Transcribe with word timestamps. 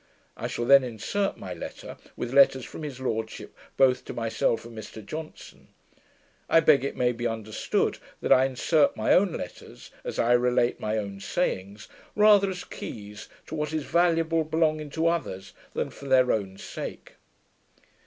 I 0.35 0.47
shall 0.47 0.65
then 0.65 0.83
insert 0.83 1.37
my 1.37 1.53
letter, 1.53 1.95
with 2.17 2.33
letters 2.33 2.65
from 2.65 2.81
his 2.81 2.99
lordship, 2.99 3.55
both 3.77 4.03
to 4.05 4.15
myself 4.15 4.65
and 4.65 4.75
Mr 4.75 5.05
Johnson. 5.05 5.67
I 6.49 6.59
beg 6.59 6.83
it 6.83 6.97
may 6.97 7.11
be 7.11 7.27
understood, 7.27 7.99
that 8.19 8.31
I 8.33 8.45
insert 8.45 8.97
my 8.97 9.13
own 9.13 9.33
letters, 9.33 9.91
as 10.03 10.17
I 10.17 10.31
relate 10.33 10.79
my 10.79 10.97
own 10.97 11.19
sayings, 11.19 11.87
rather 12.15 12.49
as 12.49 12.63
keys 12.63 13.29
to 13.45 13.53
what 13.53 13.73
is 13.73 13.83
valuable 13.83 14.43
belonging 14.43 14.89
to 14.89 15.05
others, 15.05 15.53
than 15.75 15.91
for 15.91 16.05
their 16.07 16.31
own 16.31 16.57
sake. 16.57 17.17